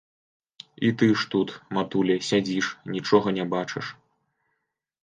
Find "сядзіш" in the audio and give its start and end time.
2.31-2.65